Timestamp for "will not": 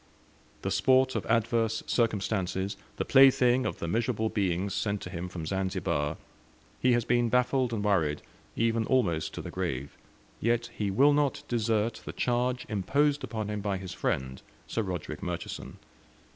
10.89-11.43